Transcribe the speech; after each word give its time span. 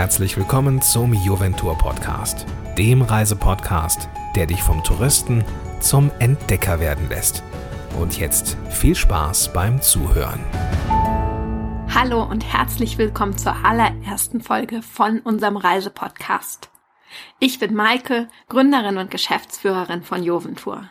herzlich 0.00 0.38
willkommen 0.38 0.80
zum 0.80 1.12
Juventur 1.12 1.76
Podcast, 1.76 2.46
dem 2.78 3.02
Reisepodcast, 3.02 4.08
der 4.34 4.46
dich 4.46 4.62
vom 4.62 4.82
Touristen 4.82 5.44
zum 5.80 6.10
Entdecker 6.20 6.80
werden 6.80 7.10
lässt. 7.10 7.42
Und 8.00 8.18
jetzt 8.18 8.56
viel 8.70 8.94
Spaß 8.94 9.52
beim 9.52 9.82
Zuhören. 9.82 10.40
Hallo 11.94 12.22
und 12.22 12.50
herzlich 12.50 12.96
willkommen 12.96 13.36
zur 13.36 13.62
allerersten 13.62 14.40
Folge 14.40 14.80
von 14.80 15.18
unserem 15.18 15.58
Reisepodcast. 15.58 16.70
Ich 17.38 17.58
bin 17.58 17.74
Maike, 17.74 18.28
Gründerin 18.48 18.96
und 18.96 19.10
Geschäftsführerin 19.10 20.02
von 20.02 20.22
Joventur. 20.22 20.88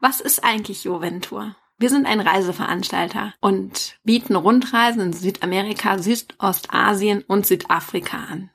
Was 0.00 0.20
ist 0.20 0.42
eigentlich 0.42 0.82
Joventur? 0.82 1.54
Wir 1.76 1.90
sind 1.90 2.06
ein 2.06 2.20
Reiseveranstalter 2.20 3.34
und 3.40 3.98
bieten 4.04 4.36
Rundreisen 4.36 5.00
in 5.00 5.12
Südamerika, 5.12 5.98
Südostasien 5.98 7.22
und 7.26 7.46
Südafrika 7.46 8.18
an. 8.18 8.50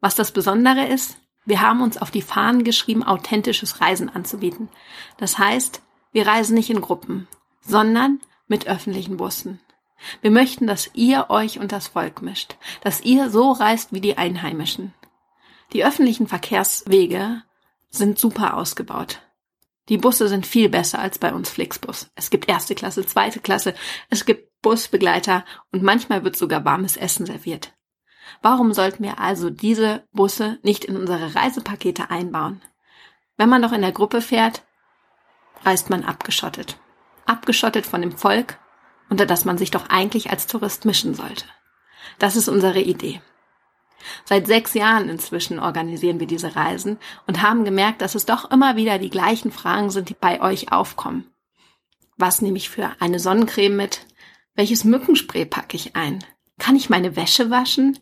Was 0.00 0.14
das 0.14 0.32
Besondere 0.32 0.86
ist, 0.86 1.18
wir 1.46 1.62
haben 1.62 1.80
uns 1.80 1.96
auf 1.96 2.10
die 2.10 2.22
Fahnen 2.22 2.64
geschrieben, 2.64 3.02
authentisches 3.02 3.80
Reisen 3.80 4.08
anzubieten. 4.08 4.68
Das 5.16 5.38
heißt, 5.38 5.80
wir 6.12 6.26
reisen 6.26 6.54
nicht 6.54 6.70
in 6.70 6.80
Gruppen, 6.80 7.26
sondern 7.60 8.20
mit 8.48 8.66
öffentlichen 8.66 9.16
Bussen. 9.16 9.60
Wir 10.20 10.30
möchten, 10.30 10.66
dass 10.66 10.90
ihr 10.92 11.30
euch 11.30 11.58
und 11.58 11.72
das 11.72 11.88
Volk 11.88 12.20
mischt, 12.20 12.56
dass 12.82 13.00
ihr 13.00 13.30
so 13.30 13.52
reist 13.52 13.92
wie 13.92 14.00
die 14.00 14.18
Einheimischen. 14.18 14.92
Die 15.72 15.84
öffentlichen 15.84 16.26
Verkehrswege 16.26 17.42
sind 17.88 18.18
super 18.18 18.56
ausgebaut. 18.56 19.22
Die 19.88 19.98
Busse 19.98 20.28
sind 20.28 20.46
viel 20.46 20.68
besser 20.68 20.98
als 20.98 21.18
bei 21.18 21.32
uns 21.32 21.48
Flixbus. 21.48 22.10
Es 22.14 22.30
gibt 22.30 22.48
erste 22.48 22.74
Klasse, 22.74 23.06
zweite 23.06 23.40
Klasse, 23.40 23.74
es 24.10 24.24
gibt 24.24 24.60
Busbegleiter 24.62 25.44
und 25.70 25.82
manchmal 25.82 26.24
wird 26.24 26.36
sogar 26.36 26.64
warmes 26.64 26.96
Essen 26.96 27.24
serviert. 27.24 27.72
Warum 28.42 28.72
sollten 28.72 29.04
wir 29.04 29.20
also 29.20 29.50
diese 29.50 30.04
Busse 30.12 30.58
nicht 30.62 30.84
in 30.84 30.96
unsere 30.96 31.36
Reisepakete 31.36 32.10
einbauen? 32.10 32.60
Wenn 33.36 33.48
man 33.48 33.62
doch 33.62 33.72
in 33.72 33.82
der 33.82 33.92
Gruppe 33.92 34.20
fährt, 34.20 34.64
reist 35.64 35.90
man 35.90 36.04
abgeschottet. 36.04 36.78
Abgeschottet 37.24 37.86
von 37.86 38.00
dem 38.00 38.16
Volk, 38.16 38.58
unter 39.08 39.26
das 39.26 39.44
man 39.44 39.58
sich 39.58 39.70
doch 39.70 39.88
eigentlich 39.88 40.30
als 40.30 40.48
Tourist 40.48 40.84
mischen 40.84 41.14
sollte. 41.14 41.44
Das 42.18 42.34
ist 42.34 42.48
unsere 42.48 42.80
Idee. 42.80 43.20
Seit 44.24 44.46
sechs 44.46 44.74
Jahren 44.74 45.08
inzwischen 45.08 45.58
organisieren 45.58 46.20
wir 46.20 46.26
diese 46.26 46.56
Reisen 46.56 46.98
und 47.26 47.42
haben 47.42 47.64
gemerkt, 47.64 48.02
dass 48.02 48.14
es 48.14 48.26
doch 48.26 48.50
immer 48.50 48.76
wieder 48.76 48.98
die 48.98 49.10
gleichen 49.10 49.52
Fragen 49.52 49.90
sind, 49.90 50.08
die 50.08 50.16
bei 50.18 50.40
euch 50.40 50.72
aufkommen. 50.72 51.30
Was 52.16 52.40
nehme 52.42 52.56
ich 52.56 52.70
für 52.70 52.90
eine 53.00 53.18
Sonnencreme 53.18 53.76
mit? 53.76 54.06
Welches 54.54 54.84
Mückenspray 54.84 55.44
packe 55.44 55.76
ich 55.76 55.96
ein? 55.96 56.24
Kann 56.58 56.76
ich 56.76 56.88
meine 56.88 57.16
Wäsche 57.16 57.50
waschen? 57.50 57.98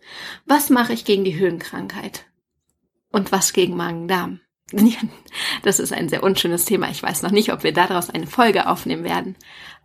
Was 0.47 0.71
mache 0.71 0.93
ich 0.93 1.05
gegen 1.05 1.25
die 1.25 1.37
Höhenkrankheit? 1.37 2.27
Und 3.11 3.33
was 3.33 3.53
gegen 3.53 3.77
Magen-Darm? 3.77 4.41
Das 5.63 5.79
ist 5.79 5.93
ein 5.93 6.09
sehr 6.09 6.23
unschönes 6.23 6.65
Thema. 6.65 6.91
Ich 6.91 7.03
weiß 7.03 7.23
noch 7.23 7.31
nicht, 7.31 7.53
ob 7.53 7.63
wir 7.63 7.73
daraus 7.73 8.11
eine 8.11 8.27
Folge 8.27 8.69
aufnehmen 8.69 9.05
werden. 9.05 9.37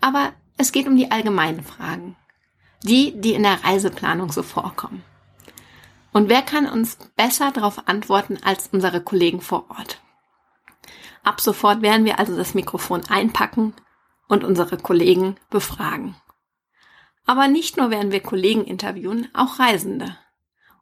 Aber 0.02 0.34
es 0.58 0.72
geht 0.72 0.88
um 0.88 0.95
die 0.95 1.12
allgemeinen 1.12 1.64
Fragen. 1.64 2.16
Die, 2.84 3.20
die 3.20 3.34
in 3.34 3.44
der 3.44 3.64
Reiseplanung 3.64 4.31
so 4.31 4.44
vorkommen. 4.44 5.03
Und 6.11 6.29
wer 6.29 6.41
kann 6.41 6.67
uns 6.67 6.97
besser 7.15 7.52
darauf 7.52 7.88
antworten 7.88 8.38
als 8.43 8.69
unsere 8.71 9.02
Kollegen 9.02 9.41
vor 9.41 9.69
Ort? 9.69 10.02
Ab 11.23 11.41
sofort 11.41 11.81
werden 11.81 12.05
wir 12.05 12.19
also 12.19 12.35
das 12.35 12.53
Mikrofon 12.53 13.05
einpacken 13.09 13.73
und 14.27 14.43
unsere 14.43 14.77
Kollegen 14.77 15.35
befragen. 15.49 16.16
Aber 17.25 17.47
nicht 17.47 17.77
nur 17.77 17.91
werden 17.91 18.11
wir 18.11 18.21
Kollegen 18.21 18.63
interviewen, 18.63 19.27
auch 19.33 19.59
Reisende. 19.59 20.17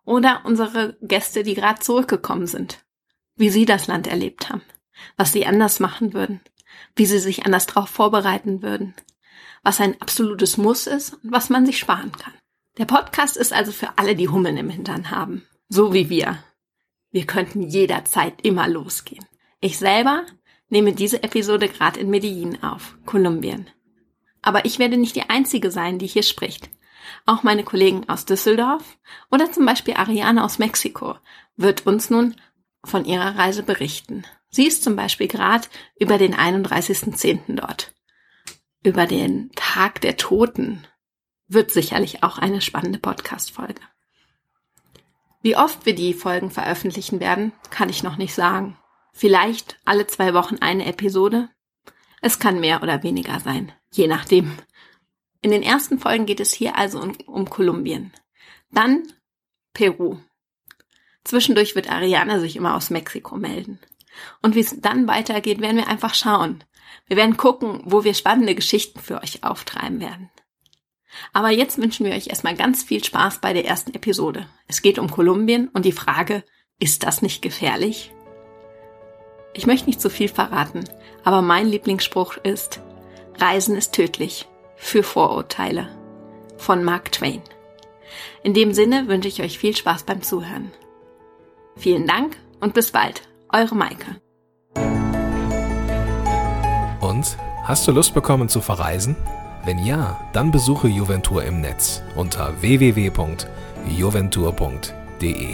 Oder 0.06 0.44
unsere 0.46 0.98
Gäste, 1.02 1.44
die 1.44 1.56
gerade 1.56 1.82
zurückgekommen 1.82 2.48
sind. 2.48 2.86
Wie 3.36 3.50
sie 3.50 3.66
das 3.66 3.88
Land 3.88 4.08
erlebt 4.08 4.50
haben. 4.50 4.62
Was 5.18 5.34
sie 5.34 5.46
anders 5.46 5.82
machen 5.82 6.14
würden. 6.14 6.40
Wie 6.96 7.06
sie 7.06 7.20
sich 7.20 7.46
anders 7.46 7.66
darauf 7.66 7.90
vorbereiten 7.90 8.62
würden. 8.62 8.96
Was 9.64 9.82
ein 9.82 10.00
absolutes 10.00 10.58
Muss 10.58 10.88
ist 10.88 11.16
und 11.16 11.32
was 11.34 11.50
man 11.50 11.66
sich 11.66 11.80
sparen 11.80 12.14
kann. 12.14 12.34
Der 12.78 12.86
Podcast 12.86 13.38
ist 13.38 13.54
also 13.54 13.72
für 13.72 13.98
alle, 13.98 14.16
die 14.16 14.30
Hummeln 14.30 14.58
im 14.58 14.70
Hintern 14.70 15.10
haben. 15.10 15.48
So 15.68 15.94
wie 15.94 16.10
wir. 16.10 16.44
Wir 17.12 17.26
könnten 17.26 17.64
jederzeit 17.64 18.46
immer 18.46 18.68
losgehen. 18.68 19.26
Ich 19.60 19.80
selber 19.80 20.26
nehme 20.70 20.94
diese 20.94 21.24
Episode 21.24 21.70
gerade 21.70 22.00
in 22.00 22.10
Medellin 22.10 22.62
auf, 22.62 22.98
Kolumbien. 23.06 23.68
Aber 24.44 24.66
ich 24.66 24.78
werde 24.78 24.98
nicht 24.98 25.16
die 25.16 25.30
Einzige 25.30 25.72
sein, 25.72 25.98
die 25.98 26.06
hier 26.06 26.22
spricht. 26.22 26.70
Auch 27.26 27.42
meine 27.42 27.64
Kollegen 27.64 28.08
aus 28.10 28.26
Düsseldorf 28.26 28.98
oder 29.32 29.52
zum 29.52 29.66
Beispiel 29.66 29.96
Ariane 29.96 30.44
aus 30.44 30.60
Mexiko 30.60 31.16
wird 31.56 31.88
uns 31.88 32.10
nun 32.10 32.36
von 32.84 33.06
ihrer 33.06 33.38
Reise 33.38 33.64
berichten. 33.64 34.24
Sie 34.50 34.68
ist 34.68 34.84
zum 34.84 34.96
Beispiel 34.96 35.28
gerade 35.28 35.68
über 36.00 36.18
den 36.18 36.36
31.10. 36.36 37.56
dort. 37.56 37.94
Über 38.84 39.08
den 39.08 39.52
Tag 39.56 40.02
der 40.02 40.18
Toten 40.18 40.86
wird 41.48 41.72
sicherlich 41.72 42.24
auch 42.24 42.38
eine 42.38 42.62
spannende 42.62 43.00
Podcast-Folge. 43.00 43.82
Wie 45.42 45.56
oft 45.56 45.86
wir 45.86 45.96
die 45.96 46.14
Folgen 46.14 46.52
veröffentlichen 46.52 47.20
werden, 47.20 47.54
kann 47.70 47.90
ich 47.90 48.04
noch 48.04 48.18
nicht 48.18 48.34
sagen. 48.34 48.78
Vielleicht 49.14 49.80
alle 49.86 50.08
zwei 50.08 50.34
Wochen 50.34 50.58
eine 50.58 50.86
Episode. 50.86 51.50
Es 52.22 52.40
kann 52.40 52.60
mehr 52.60 52.84
oder 52.84 53.04
weniger 53.04 53.40
sein, 53.40 53.72
je 53.92 54.08
nachdem. 54.08 54.58
In 55.42 55.52
den 55.52 55.64
ersten 55.64 56.00
Folgen 56.00 56.26
geht 56.26 56.40
es 56.40 56.52
hier 56.52 56.76
also 56.76 57.00
um, 57.00 57.16
um 57.28 57.50
Kolumbien. 57.50 58.12
Dann 58.72 59.04
Peru. 59.74 60.18
Zwischendurch 61.24 61.76
wird 61.76 61.90
Ariane 61.90 62.40
sich 62.40 62.56
immer 62.56 62.76
aus 62.76 62.90
Mexiko 62.90 63.38
melden. 63.38 63.80
Und 64.42 64.56
wie 64.56 64.62
es 64.62 64.82
dann 64.82 65.08
weitergeht, 65.08 65.62
werden 65.62 65.78
wir 65.78 65.88
einfach 65.88 66.16
schauen. 66.16 66.64
Wir 67.06 67.18
werden 67.18 67.38
gucken, 67.38 67.82
wo 67.86 68.04
wir 68.04 68.14
spannende 68.14 68.56
Geschichten 68.56 69.00
für 69.00 69.22
euch 69.22 69.44
auftreiben 69.44 70.00
werden. 70.00 70.30
Aber 71.34 71.50
jetzt 71.50 71.78
wünschen 71.78 72.06
wir 72.06 72.14
euch 72.14 72.28
erstmal 72.28 72.56
ganz 72.56 72.84
viel 72.84 73.04
Spaß 73.04 73.40
bei 73.40 73.54
der 73.54 73.66
ersten 73.66 73.94
Episode. 73.94 74.48
Es 74.68 74.82
geht 74.82 75.00
um 75.00 75.10
Kolumbien 75.10 75.70
und 75.70 75.86
die 75.86 75.92
Frage, 75.92 76.44
ist 76.80 77.04
das 77.04 77.22
nicht 77.22 77.42
gefährlich? 77.42 78.14
Ich 79.54 79.66
möchte 79.66 79.88
nicht 79.88 80.02
zu 80.02 80.10
viel 80.10 80.28
verraten, 80.30 80.84
aber 81.24 81.42
mein 81.42 81.68
Lieblingsspruch 81.68 82.38
ist, 82.38 82.82
Reisen 83.40 83.76
ist 83.76 83.94
tödlich 83.94 84.48
für 84.76 85.04
Vorurteile 85.04 85.90
von 86.58 86.84
Mark 86.84 87.12
Twain. 87.12 87.42
In 88.44 88.54
dem 88.54 88.74
Sinne 88.74 89.08
wünsche 89.08 89.28
ich 89.28 89.42
euch 89.42 89.58
viel 89.60 89.76
Spaß 89.76 90.04
beim 90.04 90.22
Zuhören. 90.22 90.72
Vielen 91.76 92.08
Dank 92.08 92.38
und 92.60 92.74
bis 92.74 92.92
bald. 92.92 93.22
Eure 93.52 93.76
Maike. 93.76 94.22
Und 97.02 97.38
hast 97.64 97.88
du 97.88 97.92
Lust 97.92 98.14
bekommen 98.14 98.50
zu 98.50 98.62
verreisen? 98.62 99.16
Wenn 99.68 99.84
ja, 99.84 100.18
dann 100.32 100.50
besuche 100.50 100.88
Juventur 100.88 101.44
im 101.44 101.60
Netz 101.60 102.02
unter 102.16 102.54
www.juventur.de. 102.62 105.50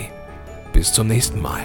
Bis 0.71 0.93
zum 0.93 1.07
nächsten 1.07 1.41
Mal. 1.41 1.61